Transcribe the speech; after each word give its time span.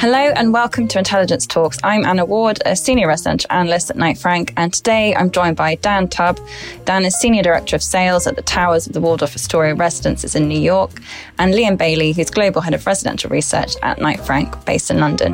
Hello 0.00 0.30
and 0.36 0.52
welcome 0.52 0.86
to 0.86 0.98
Intelligence 0.98 1.44
Talks. 1.44 1.76
I'm 1.82 2.04
Anna 2.04 2.24
Ward, 2.24 2.60
a 2.64 2.76
senior 2.76 3.08
residential 3.08 3.50
analyst 3.50 3.90
at 3.90 3.96
Knight 3.96 4.16
Frank, 4.16 4.52
and 4.56 4.72
today 4.72 5.12
I'm 5.12 5.28
joined 5.28 5.56
by 5.56 5.74
Dan 5.74 6.06
Tubb. 6.06 6.38
Dan 6.84 7.04
is 7.04 7.18
senior 7.18 7.42
director 7.42 7.74
of 7.74 7.82
sales 7.82 8.24
at 8.28 8.36
the 8.36 8.42
towers 8.42 8.86
of 8.86 8.92
the 8.92 9.00
Waldorf 9.00 9.34
Astoria 9.34 9.74
Residences 9.74 10.36
in 10.36 10.46
New 10.46 10.60
York, 10.60 10.92
and 11.40 11.52
Liam 11.52 11.76
Bailey, 11.76 12.12
who's 12.12 12.30
global 12.30 12.60
head 12.60 12.74
of 12.74 12.86
residential 12.86 13.28
research 13.28 13.74
at 13.82 14.00
Knight 14.00 14.20
Frank, 14.20 14.64
based 14.64 14.92
in 14.92 15.00
London. 15.00 15.32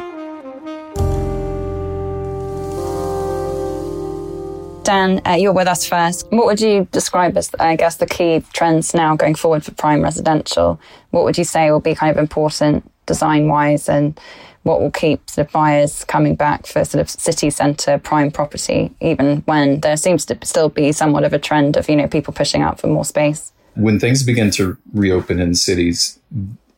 Dan, 4.82 5.20
uh, 5.26 5.32
you're 5.32 5.52
with 5.52 5.68
us 5.68 5.86
first. 5.86 6.26
What 6.32 6.46
would 6.46 6.60
you 6.62 6.88
describe 6.90 7.36
as, 7.36 7.50
I 7.60 7.76
guess, 7.76 7.96
the 7.96 8.06
key 8.06 8.42
trends 8.54 8.94
now 8.94 9.14
going 9.14 9.34
forward 9.34 9.62
for 9.62 9.72
prime 9.72 10.00
residential? 10.00 10.80
What 11.10 11.24
would 11.24 11.36
you 11.36 11.44
say 11.44 11.70
will 11.70 11.80
be 11.80 11.94
kind 11.94 12.10
of 12.10 12.16
important 12.16 12.90
design 13.07 13.48
wise 13.48 13.89
and 13.89 14.18
what 14.64 14.80
will 14.80 14.91
keep 14.91 15.29
sort 15.29 15.46
of 15.46 15.53
buyers 15.53 16.04
coming 16.04 16.35
back 16.35 16.67
for 16.67 16.85
sort 16.85 17.00
of 17.00 17.08
city 17.08 17.50
centre 17.50 17.99
prime 17.99 18.31
property, 18.31 18.95
even 19.00 19.43
when 19.43 19.81
there 19.81 19.96
seems 19.96 20.25
to 20.26 20.39
still 20.43 20.71
be 20.71 20.90
somewhat 20.90 21.25
of 21.25 21.32
a 21.32 21.39
trend 21.39 21.76
of, 21.76 21.89
you 21.89 21.96
know, 21.96 22.09
people 22.09 22.32
pushing 22.32 22.62
out 22.62 22.81
for 22.81 22.86
more 22.86 23.04
space? 23.04 23.53
When 23.75 24.00
things 24.00 24.22
begin 24.22 24.50
to 24.53 24.76
reopen 24.93 25.39
in 25.39 25.54
cities, 25.54 26.18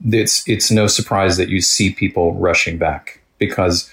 it's 0.04 0.46
it's 0.48 0.70
no 0.70 0.86
surprise 0.86 1.36
that 1.36 1.48
you 1.48 1.60
see 1.60 1.92
people 1.92 2.34
rushing 2.34 2.76
back 2.76 3.20
because 3.38 3.90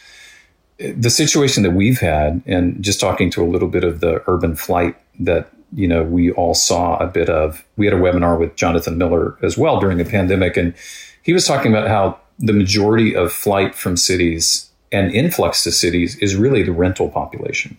the 0.78 1.10
situation 1.10 1.64
that 1.64 1.72
we've 1.72 2.00
had, 2.00 2.42
and 2.46 2.82
just 2.84 3.00
talking 3.00 3.30
to 3.32 3.44
a 3.44 3.46
little 3.46 3.68
bit 3.68 3.84
of 3.84 4.00
the 4.00 4.24
urban 4.28 4.56
flight 4.56 4.96
that 5.20 5.50
you 5.74 5.88
know 5.88 6.04
we 6.04 6.32
all 6.32 6.54
saw 6.54 6.98
a 6.98 7.08
bit 7.08 7.30
of. 7.30 7.64
We 7.78 7.86
had 7.86 7.94
a 7.94 8.00
webinar 8.00 8.40
with 8.40 8.56
Jonathan 8.56 8.98
Miller 8.98 9.38
as 9.42 9.58
well 9.58 9.80
during 9.80 9.98
the 9.98 10.06
pandemic, 10.06 10.58
and 10.58 10.74
he 11.22 11.34
was 11.34 11.46
talking 11.46 11.72
about 11.72 11.88
how 11.88 12.20
the 12.40 12.54
majority 12.54 13.16
of 13.16 13.32
flight 13.32 13.76
from 13.76 13.98
cities 13.98 14.70
and 14.92 15.12
influx 15.12 15.64
to 15.64 15.72
cities 15.72 16.16
is 16.18 16.36
really 16.36 16.64
the 16.64 16.72
rental 16.72 17.10
population. 17.10 17.78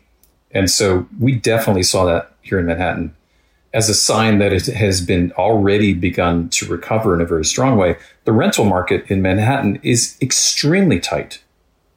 And 0.50 0.70
so 0.70 1.06
we 1.18 1.34
definitely 1.34 1.82
saw 1.82 2.04
that 2.06 2.32
here 2.42 2.58
in 2.58 2.66
Manhattan 2.66 3.14
as 3.72 3.88
a 3.88 3.94
sign 3.94 4.38
that 4.38 4.52
it 4.52 4.66
has 4.66 5.00
been 5.00 5.32
already 5.32 5.92
begun 5.92 6.48
to 6.48 6.66
recover 6.66 7.12
in 7.12 7.20
a 7.20 7.26
very 7.26 7.44
strong 7.44 7.76
way. 7.76 7.96
The 8.24 8.32
rental 8.32 8.64
market 8.64 9.10
in 9.10 9.20
Manhattan 9.20 9.80
is 9.82 10.16
extremely 10.22 11.00
tight. 11.00 11.42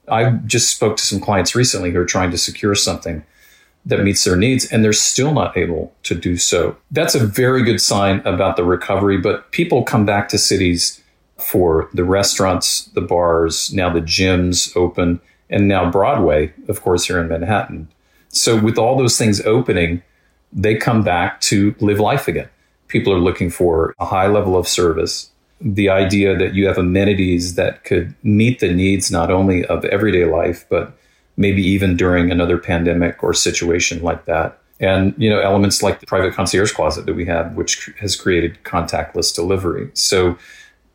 I 0.09 0.31
just 0.45 0.75
spoke 0.75 0.97
to 0.97 1.03
some 1.03 1.19
clients 1.19 1.55
recently 1.55 1.91
who 1.91 1.99
are 1.99 2.05
trying 2.05 2.31
to 2.31 2.37
secure 2.37 2.73
something 2.73 3.23
that 3.85 4.03
meets 4.03 4.23
their 4.23 4.35
needs 4.35 4.65
and 4.65 4.83
they're 4.83 4.91
still 4.91 5.33
not 5.33 5.55
able 5.55 5.93
to 6.03 6.15
do 6.15 6.35
so. 6.35 6.75
That's 6.91 7.15
a 7.15 7.25
very 7.25 7.63
good 7.63 7.79
sign 7.79 8.21
about 8.25 8.57
the 8.57 8.63
recovery, 8.63 9.17
but 9.17 9.51
people 9.51 9.83
come 9.83 10.05
back 10.05 10.29
to 10.29 10.37
cities 10.37 11.01
for 11.39 11.89
the 11.93 12.03
restaurants, 12.03 12.85
the 12.93 13.01
bars, 13.01 13.71
now 13.73 13.91
the 13.91 14.01
gyms 14.01 14.75
open, 14.75 15.19
and 15.49 15.67
now 15.67 15.89
Broadway, 15.89 16.53
of 16.67 16.81
course, 16.81 17.05
here 17.05 17.19
in 17.19 17.27
Manhattan. 17.27 17.87
So, 18.29 18.59
with 18.59 18.77
all 18.77 18.97
those 18.97 19.17
things 19.17 19.41
opening, 19.45 20.01
they 20.51 20.75
come 20.75 21.03
back 21.03 21.39
to 21.41 21.75
live 21.79 21.99
life 21.99 22.27
again. 22.27 22.49
People 22.87 23.13
are 23.13 23.19
looking 23.19 23.49
for 23.49 23.93
a 23.99 24.05
high 24.05 24.27
level 24.27 24.57
of 24.57 24.67
service. 24.67 25.31
The 25.59 25.89
idea 25.89 26.37
that 26.37 26.53
you 26.53 26.67
have 26.67 26.77
amenities 26.77 27.55
that 27.55 27.83
could 27.83 28.13
meet 28.23 28.59
the 28.59 28.73
needs 28.73 29.11
not 29.11 29.31
only 29.31 29.65
of 29.65 29.85
everyday 29.85 30.25
life, 30.25 30.65
but 30.69 30.97
maybe 31.35 31.61
even 31.61 31.95
during 31.95 32.31
another 32.31 32.57
pandemic 32.57 33.23
or 33.23 33.33
situation 33.33 34.01
like 34.01 34.25
that. 34.25 34.59
And, 34.79 35.15
you 35.17 35.29
know, 35.29 35.39
elements 35.39 35.81
like 35.81 35.99
the 35.99 36.05
private 36.05 36.33
concierge 36.33 36.71
closet 36.71 37.05
that 37.07 37.15
we 37.15 37.25
have, 37.25 37.55
which 37.55 37.89
has 37.99 38.15
created 38.15 38.59
contactless 38.63 39.33
delivery. 39.33 39.89
So, 39.93 40.37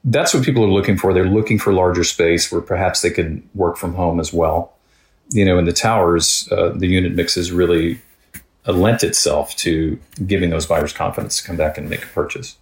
that's 0.04 0.34
what 0.34 0.44
people 0.44 0.64
are 0.64 0.70
looking 0.70 0.98
for. 0.98 1.12
They're 1.12 1.24
looking 1.24 1.58
for 1.58 1.72
larger 1.72 2.04
space 2.04 2.50
where 2.50 2.60
perhaps 2.60 3.02
they 3.02 3.10
can 3.10 3.48
work 3.54 3.76
from 3.76 3.94
home 3.94 4.18
as 4.20 4.32
well. 4.32 4.74
You 5.30 5.44
know, 5.44 5.58
in 5.58 5.64
the 5.64 5.72
towers, 5.72 6.48
uh, 6.50 6.70
the 6.70 6.86
unit 6.86 7.14
mix 7.14 7.36
has 7.36 7.52
really 7.52 8.00
lent 8.66 9.02
itself 9.02 9.56
to 9.56 9.98
giving 10.26 10.50
those 10.50 10.66
buyers 10.66 10.92
confidence 10.92 11.38
to 11.38 11.44
come 11.44 11.56
back 11.56 11.78
and 11.78 11.88
make 11.88 12.04
a 12.04 12.08
purchase. 12.08 12.56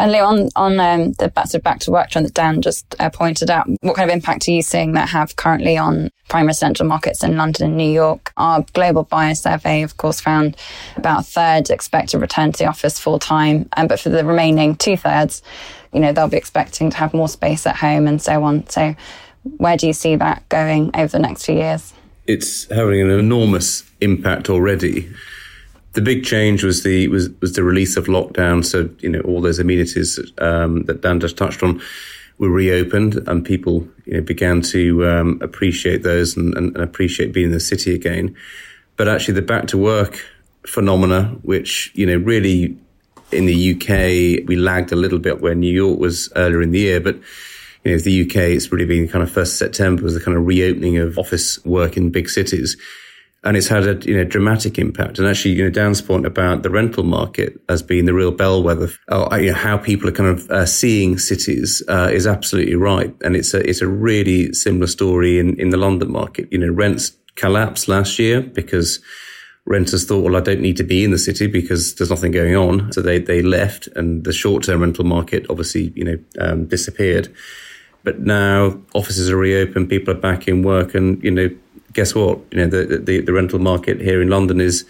And 0.00 0.12
Liam, 0.12 0.26
on, 0.26 0.48
on 0.54 0.80
um, 0.80 1.12
the 1.14 1.28
back 1.28 1.48
to, 1.48 1.58
back 1.58 1.80
to 1.80 1.90
work 1.90 2.10
trend 2.10 2.24
that 2.26 2.34
Dan 2.34 2.62
just 2.62 2.94
uh, 3.00 3.10
pointed 3.10 3.50
out, 3.50 3.68
what 3.80 3.96
kind 3.96 4.08
of 4.08 4.14
impact 4.14 4.46
are 4.46 4.52
you 4.52 4.62
seeing 4.62 4.92
that 4.92 5.08
have 5.08 5.34
currently 5.34 5.76
on 5.76 6.10
prime 6.28 6.46
residential 6.46 6.86
markets 6.86 7.24
in 7.24 7.36
London 7.36 7.66
and 7.66 7.76
New 7.76 7.90
York? 7.90 8.32
Our 8.36 8.64
global 8.74 9.02
buyer 9.02 9.34
survey, 9.34 9.82
of 9.82 9.96
course, 9.96 10.20
found 10.20 10.56
about 10.96 11.20
a 11.20 11.24
third 11.24 11.70
expect 11.70 12.10
to 12.10 12.18
return 12.18 12.52
to 12.52 12.58
the 12.58 12.68
office 12.68 13.00
full 13.00 13.18
time, 13.18 13.68
um, 13.76 13.88
but 13.88 13.98
for 13.98 14.10
the 14.10 14.24
remaining 14.24 14.76
two 14.76 14.96
thirds, 14.96 15.42
you 15.92 16.00
know, 16.00 16.12
they'll 16.12 16.28
be 16.28 16.36
expecting 16.36 16.90
to 16.90 16.96
have 16.98 17.14
more 17.14 17.28
space 17.28 17.66
at 17.66 17.76
home 17.76 18.06
and 18.06 18.20
so 18.20 18.42
on. 18.44 18.68
So, 18.68 18.94
where 19.56 19.76
do 19.76 19.86
you 19.86 19.92
see 19.92 20.16
that 20.16 20.48
going 20.48 20.90
over 20.94 21.08
the 21.08 21.18
next 21.18 21.46
few 21.46 21.56
years? 21.56 21.94
It's 22.26 22.70
having 22.70 23.00
an 23.00 23.10
enormous 23.10 23.84
impact 24.00 24.50
already 24.50 25.08
the 25.98 26.02
big 26.02 26.24
change 26.24 26.62
was 26.62 26.84
the 26.84 27.08
was 27.08 27.28
was 27.40 27.54
the 27.54 27.62
release 27.62 27.96
of 27.96 28.06
lockdown. 28.06 28.64
So 28.64 28.88
you 29.00 29.08
know 29.08 29.20
all 29.22 29.40
those 29.40 29.58
amenities 29.58 30.20
um, 30.38 30.84
that 30.84 31.00
Dan 31.00 31.18
just 31.18 31.36
touched 31.36 31.62
on 31.62 31.80
were 32.38 32.50
reopened, 32.50 33.16
and 33.26 33.44
people 33.44 33.86
you 34.04 34.14
know, 34.14 34.20
began 34.20 34.60
to 34.62 35.04
um, 35.06 35.38
appreciate 35.42 36.04
those 36.04 36.36
and, 36.36 36.56
and, 36.56 36.76
appreciate 36.76 37.32
being 37.32 37.46
in 37.46 37.52
the 37.52 37.58
city 37.58 37.94
again. 37.94 38.36
But 38.96 39.08
actually, 39.08 39.34
the 39.34 39.42
back 39.42 39.66
to 39.68 39.78
work 39.78 40.24
phenomena, 40.66 41.36
which 41.42 41.90
you 41.94 42.06
know 42.06 42.16
really 42.16 42.78
in 43.32 43.46
the 43.46 43.74
UK 43.74 44.46
we 44.48 44.56
lagged 44.56 44.92
a 44.92 44.96
little 44.96 45.18
bit 45.18 45.40
where 45.40 45.54
New 45.54 45.72
York 45.72 45.98
was 45.98 46.32
earlier 46.36 46.62
in 46.62 46.70
the 46.70 46.80
year, 46.80 47.00
but 47.00 47.16
you 47.84 47.92
know, 47.92 47.98
the 47.98 48.22
UK, 48.22 48.36
it's 48.36 48.72
really 48.72 48.84
been 48.84 49.08
kind 49.08 49.22
of 49.22 49.30
first 49.30 49.56
September 49.56 50.02
was 50.02 50.14
the 50.14 50.20
kind 50.20 50.36
of 50.36 50.46
reopening 50.46 50.98
of 50.98 51.16
office 51.18 51.64
work 51.64 51.96
in 51.96 52.10
big 52.10 52.28
cities 52.28 52.76
and 53.44 53.56
it's 53.56 53.68
had 53.68 53.86
a 53.86 54.08
you 54.08 54.16
know 54.16 54.24
dramatic 54.24 54.78
impact. 54.78 55.18
And 55.18 55.28
actually, 55.28 55.52
you 55.52 55.64
know, 55.64 55.70
Dan's 55.70 56.02
point 56.02 56.26
about 56.26 56.62
the 56.62 56.70
rental 56.70 57.04
market 57.04 57.60
as 57.68 57.82
being 57.82 58.04
the 58.04 58.14
real 58.14 58.32
bellwether, 58.32 58.90
of, 59.08 59.40
you 59.40 59.48
know, 59.48 59.54
how 59.54 59.76
people 59.76 60.08
are 60.08 60.12
kind 60.12 60.28
of 60.28 60.50
uh, 60.50 60.66
seeing 60.66 61.18
cities 61.18 61.82
uh, 61.88 62.10
is 62.12 62.26
absolutely 62.26 62.74
right. 62.74 63.14
And 63.22 63.36
it's 63.36 63.54
a 63.54 63.68
it's 63.68 63.80
a 63.80 63.88
really 63.88 64.52
similar 64.52 64.86
story 64.86 65.38
in 65.38 65.58
in 65.60 65.70
the 65.70 65.76
London 65.76 66.10
market. 66.10 66.48
You 66.50 66.58
know, 66.58 66.72
rents 66.72 67.12
collapsed 67.36 67.86
last 67.86 68.18
year 68.18 68.40
because 68.40 69.00
renters 69.68 70.04
thought, 70.04 70.24
well, 70.24 70.36
I 70.36 70.40
don't 70.40 70.60
need 70.60 70.76
to 70.78 70.84
be 70.84 71.04
in 71.04 71.10
the 71.10 71.18
city 71.18 71.46
because 71.46 71.94
there's 71.94 72.10
nothing 72.10 72.32
going 72.32 72.56
on, 72.56 72.92
so 72.92 73.02
they 73.02 73.18
they 73.18 73.42
left, 73.42 73.86
and 73.88 74.24
the 74.24 74.32
short 74.32 74.64
term 74.64 74.80
rental 74.80 75.04
market 75.04 75.46
obviously 75.48 75.92
you 75.94 76.04
know 76.04 76.18
um, 76.40 76.66
disappeared. 76.66 77.32
But 78.04 78.20
now 78.20 78.80
offices 78.94 79.28
are 79.28 79.36
reopened, 79.36 79.90
people 79.90 80.14
are 80.14 80.20
back 80.20 80.48
in 80.48 80.62
work, 80.62 80.94
and 80.94 81.22
you 81.22 81.30
know 81.30 81.50
guess 81.92 82.14
what? 82.14 82.38
You 82.52 82.58
know, 82.58 82.66
the, 82.68 82.98
the, 82.98 83.20
the 83.20 83.32
rental 83.32 83.58
market 83.58 84.00
here 84.00 84.22
in 84.22 84.28
London 84.28 84.60
is 84.60 84.84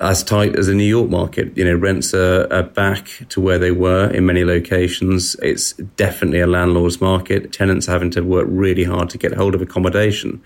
as 0.00 0.22
tight 0.22 0.56
as 0.56 0.66
the 0.66 0.74
New 0.74 0.84
York 0.84 1.08
market. 1.08 1.56
You 1.56 1.64
know, 1.64 1.74
rents 1.74 2.14
are, 2.14 2.52
are, 2.52 2.62
back 2.62 3.08
to 3.30 3.40
where 3.40 3.58
they 3.58 3.70
were 3.70 4.10
in 4.10 4.26
many 4.26 4.44
locations. 4.44 5.36
It's 5.36 5.72
definitely 5.72 6.40
a 6.40 6.46
landlord's 6.46 7.00
market. 7.00 7.52
Tenants 7.52 7.88
are 7.88 7.92
having 7.92 8.10
to 8.12 8.20
work 8.20 8.46
really 8.48 8.84
hard 8.84 9.10
to 9.10 9.18
get 9.18 9.32
hold 9.32 9.54
of 9.54 9.62
accommodation. 9.62 10.42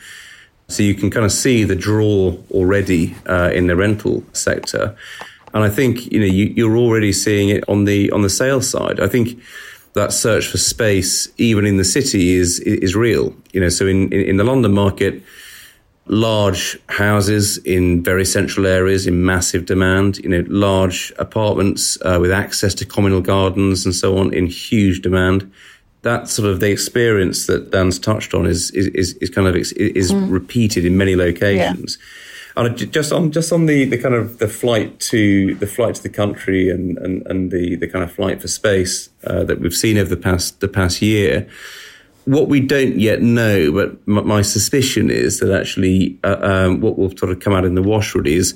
So 0.68 0.82
you 0.82 0.94
can 0.94 1.10
kind 1.10 1.26
of 1.26 1.32
see 1.32 1.64
the 1.64 1.76
draw 1.76 2.36
already 2.50 3.14
uh, 3.26 3.50
in 3.52 3.66
the 3.66 3.76
rental 3.76 4.24
sector. 4.32 4.96
And 5.54 5.64
I 5.64 5.68
think, 5.68 6.10
you 6.10 6.20
know, 6.20 6.26
you, 6.26 6.72
are 6.72 6.76
already 6.76 7.12
seeing 7.12 7.50
it 7.50 7.62
on 7.68 7.84
the 7.84 8.10
on 8.10 8.22
the 8.22 8.30
sales 8.30 8.68
side. 8.70 9.00
I 9.00 9.06
think 9.06 9.38
that 9.92 10.12
search 10.12 10.46
for 10.46 10.56
space, 10.56 11.28
even 11.36 11.66
in 11.66 11.76
the 11.76 11.84
city, 11.84 12.34
is 12.34 12.58
is 12.60 12.96
real. 12.96 13.34
You 13.52 13.60
know, 13.60 13.68
so 13.68 13.86
in, 13.86 14.10
in, 14.12 14.20
in 14.20 14.36
the 14.38 14.44
London 14.44 14.72
market, 14.72 15.22
large 16.06 16.78
houses 16.88 17.58
in 17.58 18.02
very 18.02 18.24
central 18.24 18.66
areas 18.66 19.06
in 19.06 19.24
massive 19.24 19.66
demand, 19.66 20.18
you 20.18 20.28
know, 20.28 20.44
large 20.48 21.12
apartments 21.18 21.98
uh, 22.02 22.18
with 22.20 22.32
access 22.32 22.74
to 22.74 22.84
communal 22.84 23.20
gardens 23.20 23.84
and 23.84 23.94
so 23.94 24.18
on 24.18 24.32
in 24.32 24.46
huge 24.46 25.02
demand. 25.02 25.50
That 26.02 26.28
sort 26.28 26.48
of 26.48 26.60
the 26.60 26.70
experience 26.70 27.46
that 27.46 27.70
Dan's 27.70 27.98
touched 27.98 28.34
on 28.34 28.46
is 28.46 28.70
is 28.72 29.14
is, 29.14 29.30
kind 29.30 29.46
of 29.46 29.56
is 29.56 29.72
mm. 29.72 30.30
repeated 30.30 30.84
in 30.84 30.96
many 30.96 31.16
locations. 31.16 31.98
Yeah. 31.98 32.64
And 32.64 32.92
just 32.92 33.12
on 33.12 33.30
just 33.30 33.52
on 33.52 33.66
the, 33.66 33.86
the 33.86 33.96
kind 33.96 34.14
of 34.14 34.38
the 34.38 34.48
flight 34.48 35.00
to 35.00 35.54
the 35.54 35.66
flight 35.66 35.94
to 35.94 36.02
the 36.02 36.10
country 36.10 36.68
and, 36.68 36.98
and, 36.98 37.26
and 37.26 37.50
the, 37.50 37.76
the 37.76 37.88
kind 37.88 38.04
of 38.04 38.12
flight 38.12 38.42
for 38.42 38.48
space 38.48 39.08
uh, 39.24 39.42
that 39.44 39.60
we've 39.60 39.74
seen 39.74 39.96
over 39.96 40.10
the 40.10 40.20
past 40.20 40.60
the 40.60 40.68
past 40.68 41.00
year, 41.00 41.48
what 42.24 42.48
we 42.48 42.60
don't 42.60 42.98
yet 42.98 43.22
know, 43.22 43.72
but 43.72 44.06
my 44.06 44.42
suspicion 44.42 45.10
is 45.10 45.40
that 45.40 45.50
actually 45.50 46.18
uh, 46.24 46.36
um, 46.40 46.80
what 46.80 46.98
will 46.98 47.16
sort 47.16 47.32
of 47.32 47.40
come 47.40 47.52
out 47.52 47.64
in 47.64 47.74
the 47.74 47.82
wash 47.82 48.14
really 48.14 48.34
is 48.34 48.54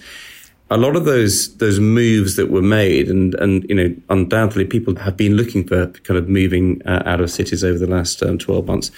a 0.70 0.76
lot 0.76 0.96
of 0.96 1.04
those 1.04 1.56
those 1.58 1.78
moves 1.78 2.36
that 2.36 2.50
were 2.50 2.62
made, 2.62 3.08
and 3.08 3.34
and 3.36 3.64
you 3.68 3.74
know 3.74 3.94
undoubtedly 4.08 4.64
people 4.64 4.96
have 4.96 5.16
been 5.16 5.36
looking 5.36 5.66
for 5.66 5.86
kind 5.86 6.18
of 6.18 6.28
moving 6.28 6.82
uh, 6.86 7.02
out 7.06 7.20
of 7.20 7.30
cities 7.30 7.62
over 7.62 7.78
the 7.78 7.86
last 7.86 8.22
um, 8.22 8.38
twelve 8.38 8.66
months. 8.66 8.90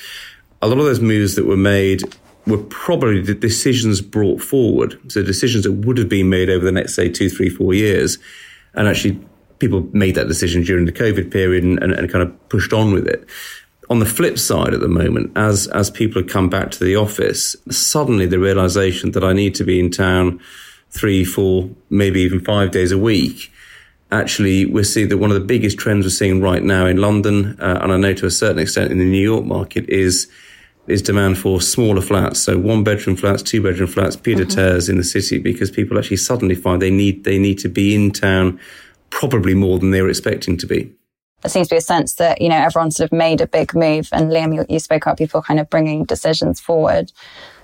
A 0.63 0.69
lot 0.69 0.79
of 0.79 0.85
those 0.85 1.01
moves 1.01 1.35
that 1.35 1.47
were 1.47 1.57
made 1.57 2.03
were 2.47 2.59
probably 2.59 3.21
the 3.21 3.35
decisions 3.35 4.01
brought 4.01 4.41
forward, 4.41 4.99
so 5.13 5.23
decisions 5.23 5.65
that 5.65 5.73
would 5.73 5.99
have 5.99 6.09
been 6.09 6.31
made 6.31 6.49
over 6.49 6.65
the 6.65 6.73
next 6.73 6.95
say 6.95 7.09
two, 7.09 7.29
three, 7.29 7.51
four 7.51 7.75
years, 7.75 8.19
and 8.75 8.89
actually 8.89 9.21
people 9.59 9.87
made 9.93 10.15
that 10.15 10.29
decision 10.29 10.63
during 10.63 10.87
the 10.87 10.93
COVID 10.93 11.31
period 11.31 11.65
and, 11.65 11.83
and, 11.83 11.93
and 11.93 12.11
kind 12.11 12.23
of 12.23 12.49
pushed 12.49 12.73
on 12.73 12.93
with 12.93 13.07
it. 13.07 13.27
On 13.91 13.99
the 13.99 14.07
flip 14.07 14.39
side, 14.39 14.73
at 14.73 14.81
the 14.81 14.89
moment, 14.89 15.33
as 15.37 15.67
as 15.69 15.91
people 15.91 16.23
have 16.23 16.31
come 16.31 16.49
back 16.49 16.71
to 16.71 16.85
the 16.85 16.97
office, 16.97 17.57
suddenly 17.71 18.25
the 18.25 18.39
realization 18.39 19.13
that 19.13 19.25
I 19.25 19.35
need 19.35 19.55
to 19.57 19.65
be 19.65 19.79
in 19.79 19.91
town 19.91 20.41
three, 20.91 21.25
four, 21.25 21.71
maybe 21.91 22.21
even 22.21 22.41
five 22.41 22.71
days 22.71 22.93
a 22.93 22.99
week. 22.99 23.53
Actually, 24.11 24.65
we 24.65 24.83
see 24.85 25.05
that 25.05 25.19
one 25.19 25.31
of 25.31 25.35
the 25.35 25.45
biggest 25.47 25.79
trends 25.79 26.07
we're 26.07 26.11
seeing 26.11 26.41
right 26.41 26.63
now 26.63 26.87
in 26.87 26.97
London, 26.97 27.59
uh, 27.61 27.81
and 27.83 27.93
I 27.93 27.97
know 27.99 28.15
to 28.15 28.27
a 28.27 28.31
certain 28.31 28.59
extent 28.59 28.91
in 28.91 28.99
the 28.99 29.05
New 29.05 29.23
York 29.23 29.45
market, 29.45 29.89
is 29.89 30.29
is 30.87 31.03
demand 31.03 31.37
for 31.37 31.61
smaller 31.61 32.01
flats, 32.01 32.41
so 32.41 32.57
one 32.57 32.83
bedroom 32.83 33.15
flats, 33.15 33.43
two 33.43 33.63
bedroom 33.63 33.91
flats, 33.91 34.17
pied 34.17 34.39
mm-hmm. 34.39 34.49
terres 34.49 34.89
in 34.89 34.97
the 34.97 35.05
city, 35.05 35.39
because 35.39 35.71
people 35.71 35.99
actually 35.99 36.17
suddenly 36.17 36.55
find 36.55 36.81
they 36.81 36.91
need 36.91 37.25
they 37.25 37.39
need 37.39 37.59
to 37.59 37.69
be 37.69 37.95
in 37.95 38.11
town, 38.11 38.59
probably 39.11 39.55
more 39.55 39.79
than 39.79 39.91
they 39.91 40.01
were 40.01 40.09
expecting 40.09 40.57
to 40.57 40.67
be. 40.67 40.91
There 41.43 41.51
seems 41.51 41.69
to 41.69 41.75
be 41.75 41.79
a 41.79 41.83
sense 41.83 42.15
that 42.15 42.41
you 42.41 42.49
know 42.49 42.57
everyone 42.57 42.91
sort 42.91 43.13
of 43.13 43.17
made 43.17 43.43
a 43.43 43.47
big 43.47 43.75
move, 43.75 44.09
and 44.13 44.31
Liam, 44.31 44.55
you, 44.55 44.65
you 44.69 44.79
spoke 44.79 45.05
about 45.05 45.19
people 45.19 45.43
kind 45.43 45.61
of 45.61 45.69
bringing 45.69 46.05
decisions 46.05 46.61
forward. 46.61 47.13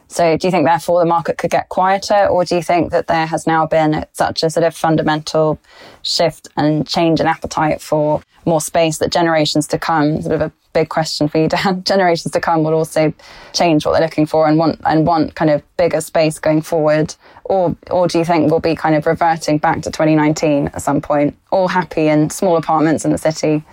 So 0.08 0.36
do 0.36 0.46
you 0.46 0.50
think 0.50 0.66
therefore 0.66 1.00
the 1.00 1.08
market 1.08 1.38
could 1.38 1.50
get 1.50 1.68
quieter 1.68 2.26
or 2.26 2.44
do 2.44 2.54
you 2.56 2.62
think 2.62 2.90
that 2.92 3.06
there 3.06 3.26
has 3.26 3.46
now 3.46 3.66
been 3.66 4.04
such 4.12 4.42
a 4.42 4.50
sort 4.50 4.64
of 4.64 4.76
fundamental 4.76 5.58
shift 6.02 6.48
and 6.56 6.86
change 6.86 7.20
in 7.20 7.26
appetite 7.26 7.80
for 7.80 8.22
more 8.46 8.60
space 8.60 8.98
that 8.98 9.10
generations 9.10 9.66
to 9.68 9.78
come, 9.78 10.20
sort 10.20 10.34
of 10.34 10.40
a 10.42 10.52
big 10.72 10.88
question 10.88 11.28
for 11.28 11.38
you, 11.38 11.48
Dan, 11.64 11.82
generations 11.84 12.32
to 12.32 12.40
come 12.40 12.62
will 12.62 12.74
also 12.74 13.12
change 13.52 13.86
what 13.86 13.92
they're 13.92 14.02
looking 14.02 14.26
for 14.26 14.46
and 14.46 14.58
want 14.58 14.80
and 14.84 15.06
want 15.06 15.34
kind 15.34 15.50
of 15.50 15.62
bigger 15.76 16.00
space 16.00 16.38
going 16.38 16.60
forward? 16.60 17.14
Or 17.44 17.74
or 17.90 18.06
do 18.06 18.18
you 18.18 18.24
think 18.24 18.50
we'll 18.50 18.60
be 18.60 18.74
kind 18.74 18.94
of 18.94 19.06
reverting 19.06 19.58
back 19.58 19.82
to 19.82 19.90
2019 19.90 20.68
at 20.68 20.82
some 20.82 21.00
point, 21.00 21.36
all 21.50 21.68
happy 21.68 22.08
in 22.08 22.30
small 22.30 22.56
apartments 22.56 23.04
in 23.04 23.12
the 23.12 23.18
city, 23.18 23.64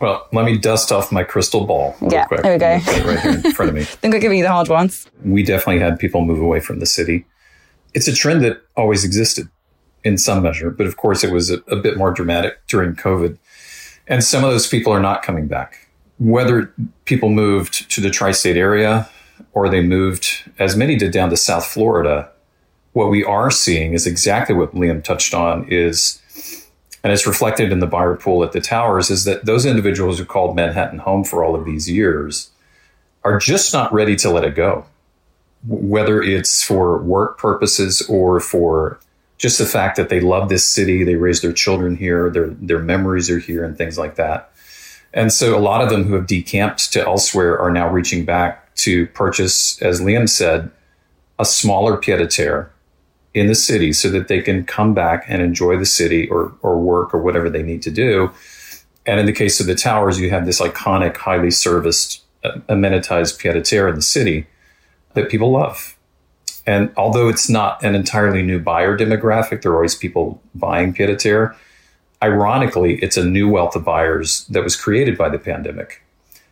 well, 0.00 0.28
let 0.32 0.44
me 0.44 0.56
dust 0.56 0.92
off 0.92 1.10
my 1.10 1.24
crystal 1.24 1.66
ball. 1.66 1.96
yeah, 2.00 2.26
quick. 2.26 2.42
There 2.42 2.52
we 2.52 2.58
go. 2.58 2.66
right 2.66 3.20
here 3.20 3.30
in 3.32 3.52
front 3.52 3.70
of 3.70 3.74
me. 3.74 3.86
then 4.00 4.10
go 4.10 4.20
give 4.20 4.32
you 4.32 4.42
the 4.42 4.50
hard 4.50 4.68
ones. 4.68 5.06
We 5.24 5.42
definitely 5.42 5.80
had 5.80 5.98
people 5.98 6.24
move 6.24 6.40
away 6.40 6.60
from 6.60 6.80
the 6.80 6.86
city. 6.86 7.26
It's 7.94 8.08
a 8.08 8.14
trend 8.14 8.42
that 8.44 8.62
always 8.76 9.04
existed 9.04 9.48
in 10.04 10.18
some 10.18 10.42
measure, 10.42 10.70
but 10.70 10.86
of 10.86 10.96
course 10.96 11.24
it 11.24 11.32
was 11.32 11.50
a, 11.50 11.58
a 11.68 11.76
bit 11.76 11.96
more 11.96 12.12
dramatic 12.12 12.64
during 12.66 12.94
COVID. 12.94 13.38
And 14.06 14.22
some 14.22 14.44
of 14.44 14.50
those 14.50 14.66
people 14.66 14.92
are 14.92 15.00
not 15.00 15.22
coming 15.22 15.48
back. 15.48 15.88
Whether 16.18 16.72
people 17.04 17.28
moved 17.28 17.90
to 17.90 18.00
the 18.00 18.10
tri 18.10 18.32
state 18.32 18.56
area 18.56 19.08
or 19.52 19.68
they 19.68 19.82
moved, 19.82 20.50
as 20.58 20.76
many 20.76 20.96
did, 20.96 21.12
down 21.12 21.30
to 21.30 21.36
South 21.36 21.66
Florida, 21.66 22.30
what 22.92 23.10
we 23.10 23.22
are 23.24 23.50
seeing 23.50 23.92
is 23.92 24.06
exactly 24.06 24.54
what 24.54 24.74
Liam 24.74 25.02
touched 25.02 25.34
on 25.34 25.66
is 25.68 26.20
and 27.08 27.14
it's 27.14 27.26
reflected 27.26 27.72
in 27.72 27.78
the 27.78 27.86
buyer 27.86 28.16
pool 28.16 28.44
at 28.44 28.52
the 28.52 28.60
towers, 28.60 29.08
is 29.08 29.24
that 29.24 29.46
those 29.46 29.64
individuals 29.64 30.18
who 30.18 30.26
called 30.26 30.54
Manhattan 30.54 30.98
home 30.98 31.24
for 31.24 31.42
all 31.42 31.54
of 31.54 31.64
these 31.64 31.88
years 31.88 32.50
are 33.24 33.38
just 33.38 33.72
not 33.72 33.90
ready 33.94 34.14
to 34.16 34.28
let 34.28 34.44
it 34.44 34.54
go. 34.54 34.84
Whether 35.66 36.20
it's 36.20 36.62
for 36.62 36.98
work 36.98 37.38
purposes 37.38 38.02
or 38.10 38.40
for 38.40 39.00
just 39.38 39.56
the 39.56 39.64
fact 39.64 39.96
that 39.96 40.10
they 40.10 40.20
love 40.20 40.50
this 40.50 40.68
city, 40.68 41.02
they 41.02 41.14
raised 41.14 41.42
their 41.42 41.54
children 41.54 41.96
here, 41.96 42.28
their 42.28 42.48
their 42.48 42.78
memories 42.78 43.30
are 43.30 43.38
here, 43.38 43.64
and 43.64 43.78
things 43.78 43.96
like 43.96 44.16
that. 44.16 44.52
And 45.14 45.32
so 45.32 45.56
a 45.56 45.60
lot 45.60 45.80
of 45.80 45.88
them 45.88 46.04
who 46.04 46.12
have 46.12 46.26
decamped 46.26 46.92
to 46.92 47.00
elsewhere 47.00 47.58
are 47.58 47.70
now 47.70 47.88
reaching 47.88 48.26
back 48.26 48.74
to 48.74 49.06
purchase, 49.06 49.80
as 49.80 50.02
Liam 50.02 50.28
said, 50.28 50.70
a 51.38 51.46
smaller 51.46 51.96
pied 51.96 52.20
a 52.20 52.26
terre 52.26 52.70
in 53.38 53.46
the 53.46 53.54
city 53.54 53.92
so 53.92 54.10
that 54.10 54.28
they 54.28 54.40
can 54.40 54.64
come 54.64 54.94
back 54.94 55.24
and 55.28 55.42
enjoy 55.42 55.76
the 55.76 55.86
city 55.86 56.28
or, 56.28 56.54
or 56.62 56.78
work 56.78 57.14
or 57.14 57.20
whatever 57.20 57.50
they 57.50 57.62
need 57.62 57.82
to 57.82 57.90
do. 57.90 58.30
And 59.06 59.18
in 59.18 59.26
the 59.26 59.32
case 59.32 59.60
of 59.60 59.66
the 59.66 59.74
towers, 59.74 60.20
you 60.20 60.30
have 60.30 60.46
this 60.46 60.60
iconic, 60.60 61.16
highly 61.16 61.50
serviced, 61.50 62.22
uh, 62.44 62.58
amenitized 62.68 63.42
pied 63.42 63.56
a 63.56 63.62
terre 63.62 63.88
in 63.88 63.96
the 63.96 64.02
city 64.02 64.46
that 65.14 65.30
people 65.30 65.50
love. 65.50 65.96
And 66.66 66.92
although 66.96 67.28
it's 67.28 67.48
not 67.48 67.82
an 67.82 67.94
entirely 67.94 68.42
new 68.42 68.58
buyer 68.58 68.96
demographic, 68.96 69.62
there 69.62 69.72
are 69.72 69.76
always 69.76 69.94
people 69.94 70.42
buying 70.54 70.92
pied 70.92 71.08
a 71.08 71.16
terre. 71.16 71.56
Ironically, 72.22 72.96
it's 72.96 73.16
a 73.16 73.24
new 73.24 73.48
wealth 73.48 73.74
of 73.76 73.84
buyers 73.84 74.44
that 74.48 74.62
was 74.62 74.76
created 74.76 75.16
by 75.16 75.30
the 75.30 75.38
pandemic 75.38 76.02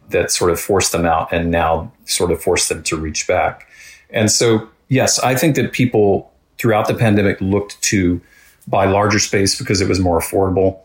that 0.09 0.31
sort 0.31 0.51
of 0.51 0.61
forced 0.61 0.93
them 0.93 1.05
out 1.05 1.33
and 1.33 1.51
now 1.51 1.93
sort 2.05 2.31
of 2.31 2.41
forced 2.41 2.69
them 2.69 2.83
to 2.85 2.97
reach 2.97 3.27
back. 3.27 3.69
And 4.11 4.31
so, 4.31 4.69
yes, 4.89 5.19
I 5.19 5.35
think 5.35 5.57
that 5.57 5.73
people 5.73 6.33
throughout 6.59 6.89
the 6.89 6.95
pandemic 6.95 7.41
looked 7.41 7.81
to 7.83 8.21
buy 8.67 8.87
larger 8.87 9.19
space 9.19 9.59
because 9.59 9.81
it 9.81 9.89
was 9.89 10.01
more 10.01 10.19
affordable 10.19 10.81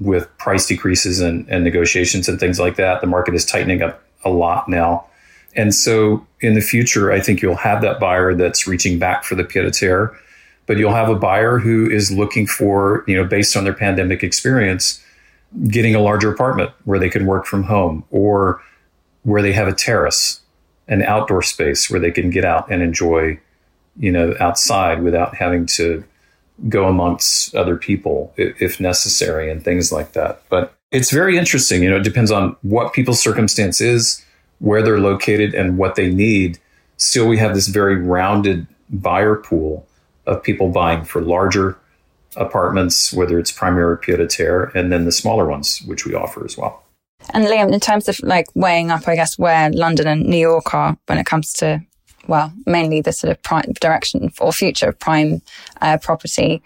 with 0.00 0.28
price 0.38 0.66
decreases 0.66 1.20
and, 1.20 1.48
and 1.48 1.64
negotiations 1.64 2.28
and 2.28 2.38
things 2.40 2.58
like 2.58 2.76
that. 2.76 3.00
The 3.00 3.06
market 3.06 3.34
is 3.34 3.44
tightening 3.44 3.82
up 3.82 4.02
a 4.24 4.30
lot 4.30 4.68
now. 4.68 5.06
And 5.54 5.74
so 5.74 6.26
in 6.40 6.54
the 6.54 6.60
future, 6.60 7.12
I 7.12 7.20
think 7.20 7.42
you'll 7.42 7.56
have 7.56 7.82
that 7.82 8.00
buyer 8.00 8.34
that's 8.34 8.66
reaching 8.66 8.98
back 8.98 9.24
for 9.24 9.34
the 9.34 9.44
pied 9.44 9.64
a 9.64 9.70
terre, 9.70 10.16
but 10.66 10.78
you'll 10.78 10.94
have 10.94 11.08
a 11.08 11.14
buyer 11.14 11.58
who 11.58 11.90
is 11.90 12.10
looking 12.10 12.46
for, 12.46 13.04
you 13.06 13.14
know, 13.14 13.24
based 13.24 13.56
on 13.56 13.64
their 13.64 13.74
pandemic 13.74 14.22
experience, 14.22 15.02
getting 15.68 15.94
a 15.94 16.00
larger 16.00 16.32
apartment 16.32 16.70
where 16.84 16.98
they 16.98 17.10
can 17.10 17.26
work 17.26 17.44
from 17.44 17.64
home 17.64 18.04
or 18.10 18.62
where 19.24 19.42
they 19.42 19.52
have 19.52 19.68
a 19.68 19.74
terrace, 19.74 20.40
an 20.88 21.02
outdoor 21.02 21.42
space 21.42 21.90
where 21.90 22.00
they 22.00 22.10
can 22.10 22.30
get 22.30 22.44
out 22.44 22.70
and 22.70 22.82
enjoy 22.82 23.38
you 23.96 24.10
know, 24.10 24.34
outside 24.40 25.02
without 25.02 25.34
having 25.34 25.66
to 25.66 26.04
go 26.68 26.86
amongst 26.86 27.54
other 27.54 27.76
people 27.76 28.32
if 28.36 28.78
necessary 28.80 29.50
and 29.50 29.64
things 29.64 29.90
like 29.90 30.12
that. 30.12 30.42
But 30.48 30.74
it's 30.90 31.10
very 31.10 31.36
interesting. 31.36 31.82
You 31.82 31.90
know, 31.90 31.96
it 31.96 32.04
depends 32.04 32.30
on 32.30 32.56
what 32.62 32.92
people's 32.92 33.20
circumstance 33.20 33.80
is, 33.80 34.24
where 34.58 34.82
they're 34.82 35.00
located, 35.00 35.54
and 35.54 35.78
what 35.78 35.94
they 35.96 36.12
need. 36.12 36.58
Still, 36.98 37.26
we 37.26 37.38
have 37.38 37.54
this 37.54 37.68
very 37.68 37.96
rounded 37.96 38.66
buyer 38.90 39.36
pool 39.36 39.86
of 40.26 40.42
people 40.42 40.68
buying 40.68 41.04
for 41.04 41.20
larger 41.20 41.76
apartments, 42.36 43.12
whether 43.12 43.38
it's 43.38 43.50
primary 43.50 43.92
or 43.92 43.96
pied 43.96 44.20
a 44.20 44.26
terre, 44.26 44.70
and 44.74 44.92
then 44.92 45.04
the 45.04 45.12
smaller 45.12 45.46
ones, 45.46 45.82
which 45.82 46.06
we 46.06 46.14
offer 46.14 46.44
as 46.44 46.56
well. 46.56 46.82
And 47.30 47.46
Liam, 47.46 47.72
in 47.72 47.80
terms 47.80 48.08
of 48.08 48.18
like 48.20 48.46
weighing 48.54 48.90
up, 48.90 49.06
I 49.08 49.14
guess, 49.14 49.38
where 49.38 49.70
London 49.70 50.06
and 50.06 50.24
New 50.24 50.38
York 50.38 50.74
are 50.74 50.96
when 51.06 51.18
it 51.18 51.26
comes 51.26 51.52
to 51.54 51.82
well, 52.28 52.52
mainly 52.66 53.00
the 53.00 53.12
sort 53.12 53.30
of 53.30 53.42
prime 53.42 53.72
direction 53.80 54.32
or 54.40 54.52
future 54.52 54.88
of 54.88 54.98
prime 54.98 55.42
uh, 55.80 55.98
property. 55.98 56.62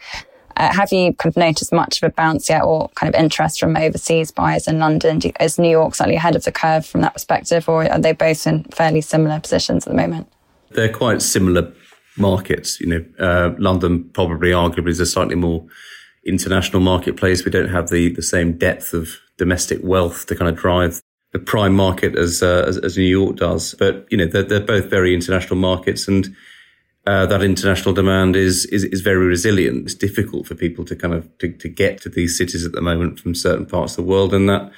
Uh, 0.56 0.72
have 0.72 0.90
you 0.90 1.12
kind 1.14 1.30
of 1.30 1.36
noticed 1.36 1.72
much 1.72 2.02
of 2.02 2.08
a 2.08 2.12
bounce 2.12 2.48
yet 2.48 2.62
or 2.62 2.88
kind 2.90 3.14
of 3.14 3.20
interest 3.20 3.60
from 3.60 3.76
overseas 3.76 4.30
buyers 4.30 4.66
in 4.66 4.78
London? 4.78 5.18
Do, 5.18 5.30
is 5.38 5.58
New 5.58 5.70
York 5.70 5.94
slightly 5.94 6.16
ahead 6.16 6.34
of 6.34 6.44
the 6.44 6.52
curve 6.52 6.86
from 6.86 7.02
that 7.02 7.12
perspective, 7.12 7.68
or 7.68 7.90
are 7.90 7.98
they 7.98 8.12
both 8.12 8.46
in 8.46 8.64
fairly 8.64 9.02
similar 9.02 9.38
positions 9.38 9.86
at 9.86 9.90
the 9.90 9.96
moment? 9.96 10.28
They're 10.70 10.92
quite 10.92 11.20
similar 11.20 11.72
markets. 12.16 12.80
You 12.80 12.86
know, 12.86 13.04
uh, 13.18 13.54
London 13.58 14.04
probably 14.14 14.50
arguably 14.50 14.90
is 14.90 15.00
a 15.00 15.06
slightly 15.06 15.34
more 15.34 15.66
international 16.26 16.80
marketplace. 16.80 17.44
We 17.44 17.50
don't 17.50 17.68
have 17.68 17.90
the, 17.90 18.14
the 18.14 18.22
same 18.22 18.56
depth 18.56 18.94
of 18.94 19.08
domestic 19.36 19.80
wealth 19.82 20.26
to 20.26 20.34
kind 20.34 20.48
of 20.48 20.56
drive 20.56 21.02
the 21.36 21.44
prime 21.44 21.74
market 21.74 22.16
as, 22.16 22.42
uh, 22.42 22.64
as, 22.66 22.78
as 22.78 22.96
New 22.96 23.04
York 23.04 23.36
does. 23.36 23.74
But 23.74 24.06
you 24.10 24.16
know, 24.16 24.24
they're, 24.24 24.42
they're 24.42 24.60
both 24.60 24.86
very 24.86 25.14
international 25.14 25.56
markets, 25.56 26.08
and 26.08 26.34
uh, 27.06 27.26
that 27.26 27.42
international 27.42 27.94
demand 27.94 28.36
is, 28.36 28.64
is 28.66 28.84
is 28.84 29.02
very 29.02 29.26
resilient. 29.26 29.84
It's 29.84 29.94
difficult 29.94 30.46
for 30.46 30.54
people 30.54 30.84
to 30.86 30.96
kind 30.96 31.12
of 31.12 31.28
to, 31.38 31.52
to 31.52 31.68
get 31.68 32.00
to 32.02 32.08
these 32.08 32.38
cities 32.38 32.64
at 32.64 32.72
the 32.72 32.80
moment 32.80 33.20
from 33.20 33.34
certain 33.34 33.66
parts 33.66 33.92
of 33.92 33.96
the 33.98 34.10
world, 34.10 34.32
and 34.32 34.48
that 34.48 34.72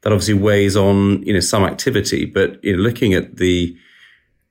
that 0.00 0.12
obviously 0.12 0.34
weighs 0.34 0.76
on 0.76 1.22
you 1.24 1.34
know 1.34 1.40
some 1.40 1.64
activity. 1.64 2.24
But 2.24 2.64
you 2.64 2.74
know, 2.74 2.82
looking 2.82 3.12
at 3.12 3.36
the 3.36 3.76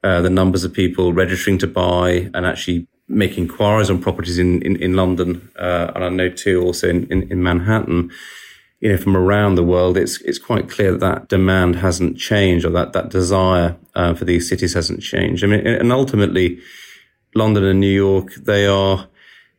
uh, 0.04 0.22
the 0.22 0.30
numbers 0.30 0.64
of 0.64 0.74
people 0.74 1.12
registering 1.12 1.58
to 1.58 1.68
buy 1.68 2.30
and 2.36 2.46
actually 2.46 2.88
making 3.08 3.46
inquiries 3.46 3.90
on 3.90 4.00
properties 4.00 4.38
in 4.38 4.62
in, 4.62 4.76
in 4.76 4.94
London, 4.94 5.50
uh, 5.58 5.92
and 5.96 6.04
I 6.04 6.10
know 6.10 6.30
too 6.30 6.62
also 6.62 6.88
in, 6.88 7.08
in, 7.12 7.32
in 7.32 7.42
Manhattan 7.42 8.12
you 8.79 8.89
know, 8.89 8.98
from 8.98 9.17
around 9.17 9.55
the 9.55 9.63
world, 9.63 9.98
it's 9.98 10.22
it's 10.22 10.38
quite 10.39 10.69
clear 10.69 10.91
that 10.91 11.00
that 11.00 11.29
demand 11.29 11.77
hasn't 11.77 12.17
changed, 12.17 12.65
or 12.65 12.69
that 12.72 12.93
that 12.93 13.10
desire 13.10 13.75
uh, 13.96 14.13
for 14.13 14.25
these 14.25 14.48
cities 14.48 14.74
hasn't 14.74 15.01
changed. 15.01 15.43
I 15.43 15.48
mean, 15.48 15.65
and 15.65 15.91
ultimately, 15.91 16.60
London 17.34 17.63
and 17.63 17.79
New 17.79 17.93
York, 17.93 18.36
they 18.36 18.67
are 18.67 19.07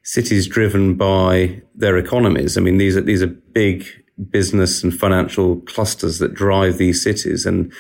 cities 0.03 0.47
driven 0.47 0.95
by 0.95 1.63
their 1.75 1.99
economies. 1.99 2.57
I 2.57 2.61
mean, 2.61 2.79
these 2.79 2.97
are 2.97 3.01
these 3.01 3.23
are 3.23 3.27
big 3.27 3.85
business 4.31 4.83
and 4.83 4.93
financial 4.93 5.61
clusters 5.63 6.19
that 6.19 6.35
drive 6.35 6.79
these 6.79 7.03
cities, 7.03 7.45
and 7.45 7.73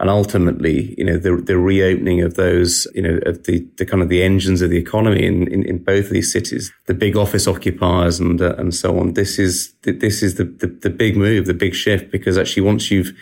and 0.00 0.10
ultimately, 0.10 0.94
you 0.98 1.04
know, 1.04 1.16
the, 1.16 1.36
the 1.36 1.56
reopening 1.56 2.20
of 2.20 2.34
those, 2.34 2.86
you 2.94 3.02
know, 3.02 3.20
of 3.26 3.44
the, 3.44 3.66
the 3.78 3.86
kind 3.86 4.02
of 4.02 4.08
the 4.08 4.22
engines 4.22 4.60
of 4.60 4.70
the 4.70 4.76
economy 4.76 5.24
in, 5.24 5.46
in, 5.48 5.62
in 5.64 5.78
both 5.84 6.10
these 6.10 6.32
cities, 6.32 6.72
the 6.86 6.94
big 6.94 7.16
office 7.16 7.46
occupiers 7.46 8.18
and 8.18 8.42
uh, 8.42 8.54
and 8.58 8.74
so 8.74 8.98
on. 8.98 9.14
This 9.14 9.38
is 9.38 9.72
this 9.82 10.22
is 10.22 10.34
the, 10.34 10.44
the 10.44 10.66
the 10.66 10.90
big 10.90 11.16
move, 11.16 11.46
the 11.46 11.54
big 11.54 11.74
shift, 11.74 12.10
because 12.10 12.36
actually 12.36 12.62
once 12.62 12.90
you've 12.90 13.12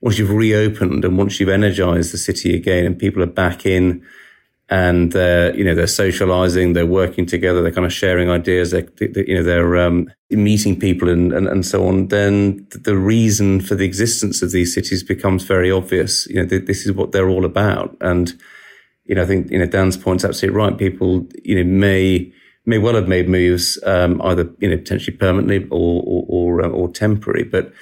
once 0.00 0.18
you've 0.18 0.30
reopened 0.30 1.04
and 1.04 1.16
once 1.16 1.38
you've 1.38 1.48
energized 1.48 2.12
the 2.12 2.18
city 2.18 2.54
again 2.54 2.84
and 2.84 2.98
people 2.98 3.22
are 3.22 3.26
back 3.26 3.64
in 3.64 4.04
and 4.70 5.12
they're 5.12 5.56
you 5.56 5.64
know 5.64 5.74
they're 5.74 5.86
socializing, 5.86 6.72
they're 6.72 6.86
working 6.86 7.26
together, 7.26 7.62
they're 7.62 7.72
kind 7.72 7.86
of 7.86 7.92
sharing 7.92 8.28
ideas, 8.28 8.70
they're, 8.70 8.88
they, 8.98 9.24
you 9.26 9.34
know 9.34 9.42
they're 9.42 9.76
um, 9.76 10.10
meeting 10.30 10.78
people 10.78 11.08
and, 11.08 11.32
and 11.32 11.46
and 11.48 11.64
so 11.64 11.86
on. 11.86 12.08
Then 12.08 12.66
the 12.70 12.96
reason 12.96 13.60
for 13.60 13.74
the 13.74 13.86
existence 13.86 14.42
of 14.42 14.52
these 14.52 14.74
cities 14.74 15.02
becomes 15.02 15.44
very 15.44 15.70
obvious. 15.70 16.26
You 16.26 16.36
know 16.36 16.44
this 16.44 16.84
is 16.84 16.92
what 16.92 17.12
they're 17.12 17.28
all 17.28 17.44
about, 17.44 17.96
and 18.00 18.34
you 19.06 19.14
know 19.14 19.22
I 19.22 19.26
think 19.26 19.50
you 19.50 19.58
know 19.58 19.66
Dan's 19.66 19.96
point's 19.96 20.24
absolutely 20.24 20.58
right. 20.58 20.76
People 20.76 21.26
you 21.42 21.56
know 21.56 21.70
may 21.70 22.32
may 22.66 22.78
well 22.78 22.94
have 22.94 23.08
made 23.08 23.28
moves 23.28 23.78
um, 23.84 24.20
either 24.22 24.50
you 24.58 24.68
know 24.68 24.76
potentially 24.76 25.16
permanently 25.16 25.66
or 25.70 26.02
or, 26.04 26.24
or, 26.28 26.64
uh, 26.64 26.68
or 26.68 26.90
temporary, 26.90 27.44
but 27.44 27.72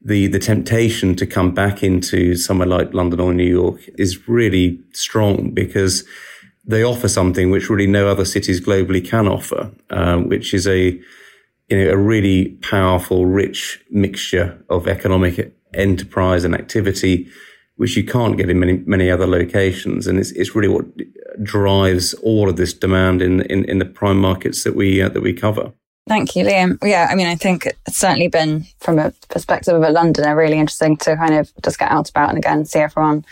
the 0.00 0.28
the 0.28 0.38
temptation 0.38 1.14
to 1.16 1.26
come 1.26 1.52
back 1.52 1.82
into 1.82 2.36
somewhere 2.36 2.68
like 2.68 2.94
London 2.94 3.20
or 3.20 3.34
New 3.34 3.48
York 3.48 3.80
is 3.98 4.28
really 4.28 4.80
strong 4.92 5.50
because 5.50 6.04
they 6.64 6.84
offer 6.84 7.08
something 7.08 7.50
which 7.50 7.70
really 7.70 7.86
no 7.86 8.08
other 8.08 8.26
cities 8.26 8.60
globally 8.60 9.04
can 9.04 9.26
offer, 9.26 9.72
um, 9.90 10.28
which 10.28 10.54
is 10.54 10.66
a 10.66 11.00
you 11.68 11.76
know 11.76 11.90
a 11.90 11.96
really 11.96 12.50
powerful, 12.62 13.26
rich 13.26 13.82
mixture 13.90 14.62
of 14.68 14.86
economic 14.86 15.54
enterprise 15.74 16.44
and 16.44 16.54
activity, 16.54 17.28
which 17.76 17.96
you 17.96 18.04
can't 18.04 18.36
get 18.36 18.50
in 18.50 18.60
many 18.60 18.82
many 18.86 19.10
other 19.10 19.26
locations, 19.26 20.06
and 20.06 20.18
it's 20.18 20.30
it's 20.32 20.54
really 20.54 20.68
what 20.68 20.86
drives 21.42 22.14
all 22.14 22.48
of 22.48 22.56
this 22.56 22.72
demand 22.72 23.20
in 23.20 23.40
in, 23.42 23.64
in 23.64 23.78
the 23.78 23.84
prime 23.84 24.18
markets 24.18 24.62
that 24.64 24.76
we 24.76 25.02
uh, 25.02 25.08
that 25.08 25.22
we 25.22 25.32
cover. 25.32 25.72
Thank 26.08 26.34
you, 26.34 26.44
Liam. 26.44 26.78
Yeah, 26.82 27.06
I 27.10 27.14
mean, 27.14 27.26
I 27.26 27.34
think 27.34 27.66
it's 27.66 27.96
certainly 27.96 28.28
been, 28.28 28.66
from 28.80 28.98
a 28.98 29.12
perspective 29.28 29.74
of 29.74 29.82
a 29.82 29.90
Londoner, 29.90 30.34
really 30.34 30.58
interesting 30.58 30.96
to 30.98 31.16
kind 31.16 31.34
of 31.34 31.52
just 31.62 31.78
get 31.78 31.90
out 31.90 32.08
about 32.08 32.30
and 32.30 32.38
again 32.38 32.64
see 32.64 32.78
everyone 32.78 33.24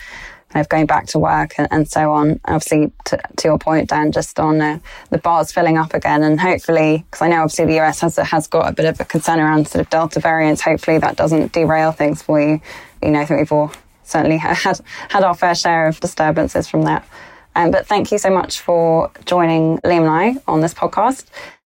kind 0.51 0.65
of 0.65 0.69
going 0.69 0.87
back 0.87 1.07
to 1.07 1.19
work 1.19 1.55
and, 1.59 1.69
and 1.71 1.89
so 1.89 2.13
on. 2.13 2.39
Obviously, 2.45 2.93
to, 3.07 3.19
to, 3.37 3.49
your 3.49 3.59
point, 3.59 3.89
Dan, 3.89 4.13
just 4.13 4.39
on 4.39 4.61
uh, 4.61 4.79
the 5.11 5.19
bars 5.19 5.53
filling 5.53 5.79
up 5.79 5.95
again, 5.95 6.23
and 6.23 6.39
hopefully, 6.39 7.05
because 7.11 7.23
I 7.23 7.29
know 7.29 7.43
obviously 7.43 7.65
the 7.65 7.81
US 7.81 8.01
has 8.01 8.17
has 8.17 8.47
got 8.47 8.69
a 8.69 8.73
bit 8.73 8.85
of 8.85 9.01
a 9.01 9.05
concern 9.05 9.41
around 9.41 9.69
sort 9.69 9.81
of 9.81 9.91
Delta 9.91 10.21
variants. 10.21 10.61
Hopefully, 10.61 10.99
that 10.99 11.17
doesn't 11.17 11.53
derail 11.53 11.93
things 11.93 12.23
for 12.23 12.41
you. 12.41 12.61
You 13.03 13.11
know, 13.11 13.21
I 13.21 13.25
think 13.25 13.41
we've 13.41 13.53
all 13.53 13.73
certainly 14.05 14.37
had 14.39 14.81
had 15.09 15.25
our 15.25 15.35
fair 15.35 15.55
share 15.55 15.89
of 15.89 15.99
disturbances 16.01 16.69
from 16.69 16.83
that. 16.83 17.09
Um, 17.55 17.71
but 17.71 17.87
thank 17.87 18.13
you 18.13 18.19
so 18.19 18.29
much 18.29 18.61
for 18.61 19.11
joining 19.25 19.79
Liam 19.79 20.03
and 20.03 20.11
I 20.11 20.37
on 20.47 20.61
this 20.61 20.75
podcast. 20.75 21.25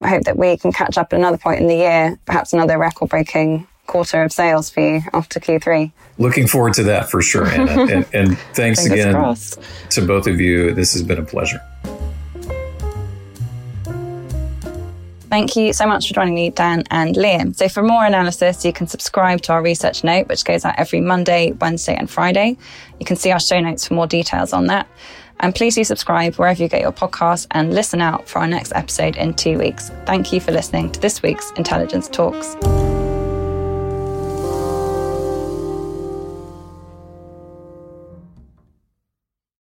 I 0.02 0.10
hope 0.10 0.24
that 0.24 0.38
we 0.38 0.58
can 0.58 0.72
catch 0.72 0.98
up 0.98 1.14
at 1.14 1.20
another 1.20 1.38
point 1.38 1.62
in 1.62 1.68
the 1.68 1.76
year, 1.76 2.20
perhaps 2.26 2.54
another 2.54 2.78
record 2.78 3.10
breaking 3.10 3.68
quarter 3.86 4.24
of 4.24 4.32
sales 4.32 4.70
for 4.70 4.80
you 4.80 5.02
after 5.14 5.40
Q3. 5.40 5.92
Looking 6.18 6.48
forward 6.48 6.74
to 6.76 6.84
that 6.84 7.10
for 7.10 7.22
sure, 7.22 7.48
Anna. 7.48 7.82
and, 7.92 8.06
and, 8.14 8.38
thanks 8.54 8.86
again 8.86 9.14
crossed. 9.14 9.60
to 9.90 10.06
both 10.06 10.28
of 10.28 10.40
you. 10.40 10.74
This 10.74 10.94
has 10.94 11.04
been 11.04 11.20
a 11.20 11.24
pleasure. 11.26 11.62
Thank 15.30 15.56
you 15.56 15.72
so 15.72 15.88
much 15.88 16.10
for 16.10 16.14
joining 16.14 16.34
me, 16.34 16.50
Dan 16.50 16.84
and 16.92 17.16
Liam. 17.16 17.56
So, 17.56 17.70
for 17.70 17.82
more 17.82 18.06
analysis, 18.06 18.66
you 18.66 18.74
can 18.74 18.88
subscribe 18.88 19.42
to 19.44 19.54
our 19.54 19.62
research 19.62 20.04
note, 20.04 20.28
which 20.28 20.44
goes 20.44 20.66
out 20.66 20.76
every 20.78 21.00
Monday, 21.00 21.54
Wednesday, 21.54 21.96
and 21.96 22.10
Friday. 22.10 22.58
You 23.00 23.06
can 23.06 23.16
see 23.16 23.32
our 23.32 23.40
show 23.40 23.60
notes 23.62 23.88
for 23.88 23.94
more 23.94 24.08
details 24.08 24.52
on 24.52 24.68
that. 24.68 24.88
And 25.42 25.54
please 25.54 25.76
do 25.76 25.84
subscribe 25.84 26.36
wherever 26.36 26.62
you 26.62 26.70
get 26.70 26.82
your 26.82 26.94
podcast 26.94 27.48
and 27.52 27.74
listen 27.74 28.02
out 28.02 28.30
for 28.30 28.40
our 28.40 28.48
next 28.48 28.72
episode 28.76 29.18
in 29.18 29.34
two 29.34 29.58
weeks. 29.58 29.92
Thank 30.06 30.32
you 30.32 30.40
for 30.40 30.52
listening 30.52 30.92
to 30.92 31.00
this 31.00 31.22
week's 31.22 31.52
Intelligence 31.52 32.08
Talks. 32.08 32.56